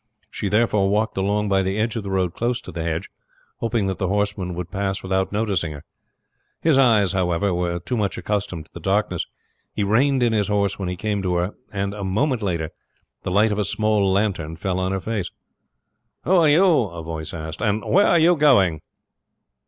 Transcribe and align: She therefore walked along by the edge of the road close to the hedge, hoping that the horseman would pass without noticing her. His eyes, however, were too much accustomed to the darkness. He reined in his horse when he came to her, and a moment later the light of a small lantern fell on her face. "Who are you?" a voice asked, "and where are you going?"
She 0.31 0.49
therefore 0.49 0.89
walked 0.89 1.15
along 1.15 1.47
by 1.47 1.61
the 1.61 1.77
edge 1.77 1.95
of 1.95 2.01
the 2.01 2.09
road 2.09 2.33
close 2.33 2.59
to 2.61 2.71
the 2.71 2.81
hedge, 2.81 3.11
hoping 3.57 3.85
that 3.85 3.99
the 3.99 4.07
horseman 4.07 4.55
would 4.55 4.71
pass 4.71 5.03
without 5.03 5.31
noticing 5.31 5.73
her. 5.73 5.83
His 6.59 6.75
eyes, 6.75 7.11
however, 7.11 7.53
were 7.53 7.77
too 7.77 7.95
much 7.97 8.17
accustomed 8.17 8.65
to 8.65 8.73
the 8.73 8.79
darkness. 8.79 9.27
He 9.75 9.83
reined 9.83 10.23
in 10.23 10.33
his 10.33 10.47
horse 10.47 10.79
when 10.79 10.89
he 10.89 10.95
came 10.95 11.21
to 11.21 11.35
her, 11.35 11.51
and 11.71 11.93
a 11.93 12.03
moment 12.03 12.41
later 12.41 12.71
the 13.21 13.29
light 13.29 13.51
of 13.51 13.59
a 13.59 13.63
small 13.63 14.11
lantern 14.11 14.55
fell 14.55 14.79
on 14.79 14.91
her 14.91 14.99
face. 14.99 15.29
"Who 16.23 16.31
are 16.31 16.49
you?" 16.49 16.65
a 16.85 17.03
voice 17.03 17.31
asked, 17.31 17.61
"and 17.61 17.85
where 17.85 18.07
are 18.07 18.17
you 18.17 18.35
going?" 18.35 18.81